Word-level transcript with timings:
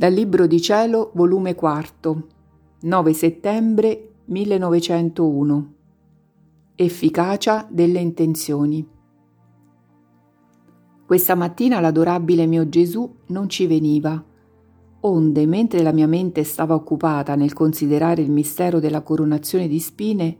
Dal 0.00 0.14
Libro 0.14 0.46
di 0.46 0.62
Cielo, 0.62 1.10
volume 1.12 1.54
4, 1.54 2.26
9 2.80 3.12
settembre 3.12 4.12
1901. 4.24 5.74
Efficacia 6.74 7.68
delle 7.70 7.98
intenzioni. 7.98 8.88
Questa 11.04 11.34
mattina 11.34 11.80
l'adorabile 11.80 12.46
mio 12.46 12.66
Gesù 12.70 13.14
non 13.26 13.50
ci 13.50 13.66
veniva, 13.66 14.24
onde 15.00 15.44
mentre 15.44 15.82
la 15.82 15.92
mia 15.92 16.06
mente 16.06 16.44
stava 16.44 16.74
occupata 16.74 17.34
nel 17.34 17.52
considerare 17.52 18.22
il 18.22 18.30
mistero 18.30 18.80
della 18.80 19.02
coronazione 19.02 19.68
di 19.68 19.80
spine, 19.80 20.38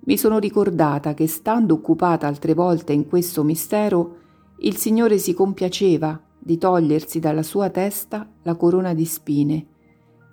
mi 0.00 0.18
sono 0.18 0.38
ricordata 0.38 1.14
che 1.14 1.26
stando 1.26 1.72
occupata 1.72 2.26
altre 2.26 2.52
volte 2.52 2.92
in 2.92 3.08
questo 3.08 3.42
mistero, 3.42 4.16
il 4.58 4.76
Signore 4.76 5.16
si 5.16 5.32
compiaceva 5.32 6.24
di 6.38 6.56
togliersi 6.56 7.18
dalla 7.18 7.42
sua 7.42 7.68
testa 7.70 8.28
la 8.42 8.54
corona 8.54 8.94
di 8.94 9.04
spine 9.04 9.66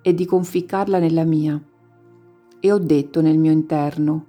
e 0.00 0.14
di 0.14 0.24
conficcarla 0.24 0.98
nella 0.98 1.24
mia. 1.24 1.60
E 2.60 2.72
ho 2.72 2.78
detto 2.78 3.20
nel 3.20 3.38
mio 3.38 3.52
interno, 3.52 4.26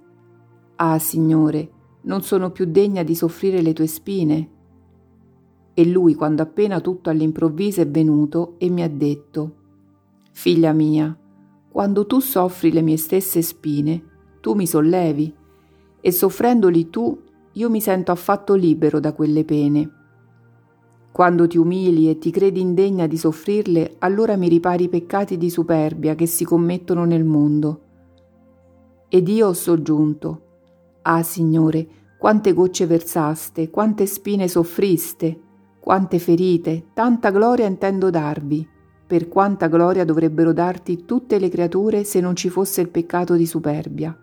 Ah 0.76 0.98
Signore, 0.98 1.70
non 2.02 2.22
sono 2.22 2.50
più 2.50 2.66
degna 2.66 3.02
di 3.02 3.14
soffrire 3.14 3.62
le 3.62 3.72
tue 3.72 3.86
spine. 3.86 4.50
E 5.74 5.86
lui, 5.86 6.14
quando 6.14 6.42
appena 6.42 6.80
tutto 6.80 7.10
all'improvviso 7.10 7.80
è 7.80 7.88
venuto, 7.88 8.54
e 8.58 8.68
mi 8.68 8.82
ha 8.82 8.88
detto, 8.90 9.54
Figlia 10.32 10.72
mia, 10.72 11.16
quando 11.70 12.06
tu 12.06 12.20
soffri 12.20 12.72
le 12.72 12.82
mie 12.82 12.96
stesse 12.96 13.42
spine, 13.42 14.02
tu 14.40 14.54
mi 14.54 14.66
sollevi, 14.66 15.34
e 16.00 16.12
soffrendoli 16.12 16.90
tu, 16.90 17.22
io 17.52 17.70
mi 17.70 17.80
sento 17.80 18.12
affatto 18.12 18.54
libero 18.54 19.00
da 19.00 19.12
quelle 19.12 19.44
pene 19.44 19.92
quando 21.18 21.48
ti 21.48 21.58
umili 21.58 22.08
e 22.08 22.18
ti 22.18 22.30
credi 22.30 22.60
indegna 22.60 23.08
di 23.08 23.18
soffrirle, 23.18 23.96
allora 23.98 24.36
mi 24.36 24.46
ripari 24.46 24.84
i 24.84 24.88
peccati 24.88 25.36
di 25.36 25.50
superbia 25.50 26.14
che 26.14 26.26
si 26.26 26.44
commettono 26.44 27.04
nel 27.04 27.24
mondo. 27.24 27.80
Ed 29.08 29.26
io 29.26 29.48
ho 29.48 29.52
soggiunto, 29.52 30.42
Ah 31.02 31.24
Signore, 31.24 31.88
quante 32.20 32.52
gocce 32.52 32.86
versaste, 32.86 33.68
quante 33.68 34.06
spine 34.06 34.46
soffriste, 34.46 35.40
quante 35.80 36.20
ferite, 36.20 36.90
tanta 36.94 37.32
gloria 37.32 37.66
intendo 37.66 38.10
darvi, 38.10 38.64
per 39.04 39.26
quanta 39.26 39.66
gloria 39.66 40.04
dovrebbero 40.04 40.52
darti 40.52 41.04
tutte 41.04 41.40
le 41.40 41.48
creature 41.48 42.04
se 42.04 42.20
non 42.20 42.36
ci 42.36 42.48
fosse 42.48 42.80
il 42.80 42.90
peccato 42.90 43.34
di 43.34 43.44
superbia. 43.44 44.16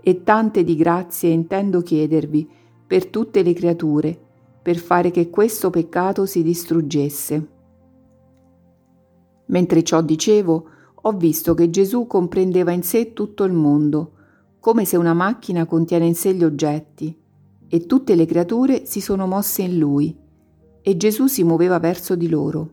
E 0.00 0.22
tante 0.22 0.64
di 0.64 0.76
grazie 0.76 1.28
intendo 1.28 1.82
chiedervi 1.82 2.48
per 2.86 3.08
tutte 3.08 3.42
le 3.42 3.52
creature, 3.52 4.25
per 4.66 4.78
fare 4.78 5.12
che 5.12 5.30
questo 5.30 5.70
peccato 5.70 6.26
si 6.26 6.42
distruggesse. 6.42 7.48
Mentre 9.46 9.84
ciò 9.84 10.02
dicevo, 10.02 10.64
ho 11.02 11.12
visto 11.12 11.54
che 11.54 11.70
Gesù 11.70 12.08
comprendeva 12.08 12.72
in 12.72 12.82
sé 12.82 13.12
tutto 13.12 13.44
il 13.44 13.52
mondo, 13.52 14.14
come 14.58 14.84
se 14.84 14.96
una 14.96 15.14
macchina 15.14 15.66
contiene 15.66 16.06
in 16.06 16.16
sé 16.16 16.34
gli 16.34 16.42
oggetti, 16.42 17.16
e 17.68 17.86
tutte 17.86 18.16
le 18.16 18.26
creature 18.26 18.86
si 18.86 19.00
sono 19.00 19.28
mosse 19.28 19.62
in 19.62 19.78
lui, 19.78 20.18
e 20.82 20.96
Gesù 20.96 21.28
si 21.28 21.44
muoveva 21.44 21.78
verso 21.78 22.16
di 22.16 22.28
loro. 22.28 22.70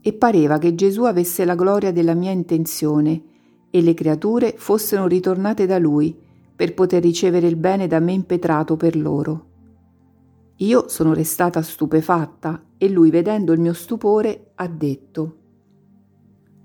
E 0.00 0.12
pareva 0.12 0.58
che 0.58 0.74
Gesù 0.74 1.04
avesse 1.04 1.44
la 1.44 1.54
gloria 1.54 1.92
della 1.92 2.14
mia 2.14 2.32
intenzione, 2.32 3.22
e 3.70 3.80
le 3.80 3.94
creature 3.94 4.54
fossero 4.56 5.06
ritornate 5.06 5.66
da 5.66 5.78
lui, 5.78 6.18
per 6.56 6.74
poter 6.74 7.00
ricevere 7.00 7.46
il 7.46 7.54
bene 7.54 7.86
da 7.86 8.00
me 8.00 8.10
impetrato 8.10 8.76
per 8.76 8.96
loro. 8.96 9.49
Io 10.60 10.88
sono 10.88 11.14
restata 11.14 11.62
stupefatta 11.62 12.62
e 12.76 12.90
lui, 12.90 13.10
vedendo 13.10 13.52
il 13.52 13.60
mio 13.60 13.72
stupore, 13.72 14.50
ha 14.56 14.68
detto 14.68 15.36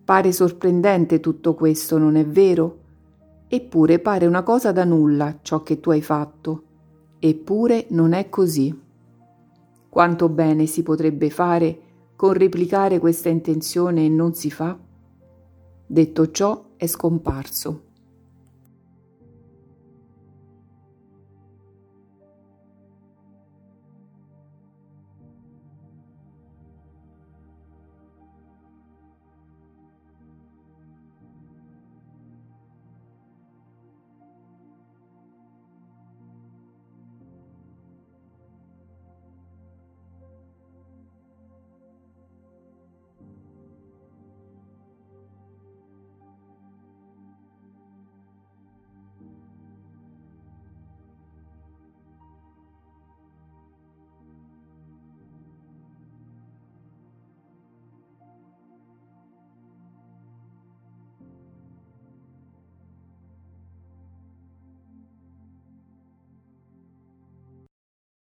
Pare 0.03 0.31
sorprendente 0.33 1.21
tutto 1.21 1.53
questo, 1.53 1.97
non 1.97 2.17
è 2.17 2.25
vero? 2.25 2.79
Eppure 3.47 3.99
pare 3.99 4.25
una 4.25 4.43
cosa 4.43 4.73
da 4.73 4.83
nulla 4.83 5.39
ciò 5.41 5.63
che 5.63 5.79
tu 5.79 5.91
hai 5.91 6.01
fatto. 6.01 6.63
Eppure 7.19 7.85
non 7.89 8.11
è 8.11 8.27
così. 8.29 8.77
Quanto 9.87 10.27
bene 10.27 10.65
si 10.65 10.83
potrebbe 10.83 11.29
fare 11.29 11.79
con 12.17 12.33
replicare 12.33 12.99
questa 12.99 13.29
intenzione 13.29 14.05
e 14.05 14.09
non 14.09 14.33
si 14.33 14.51
fa? 14.51 14.77
Detto 15.87 16.31
ciò 16.31 16.65
è 16.75 16.85
scomparso. 16.85 17.84